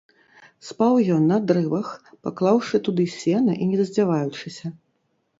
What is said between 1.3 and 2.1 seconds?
на дрывах,